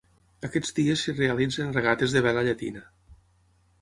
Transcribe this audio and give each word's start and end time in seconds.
Aquests 0.47 0.71
dies 0.77 1.03
s'hi 1.03 1.15
realitzen 1.17 1.75
regates 1.77 2.17
de 2.17 2.25
vela 2.29 2.47
llatina. 2.49 2.83